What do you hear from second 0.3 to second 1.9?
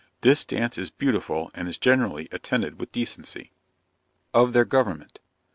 dance is beautiful, and is